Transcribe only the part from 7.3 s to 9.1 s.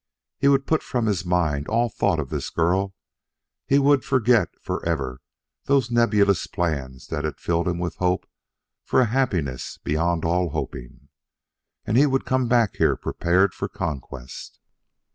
filled him with hope for a